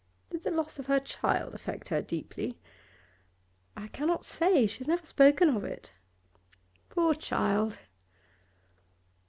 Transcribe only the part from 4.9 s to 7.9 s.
spoken of it.' 'Poor child!